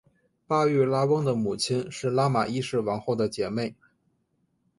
[0.47, 3.75] 巴育拉翁的母亲是拉玛一世王后的姐妹。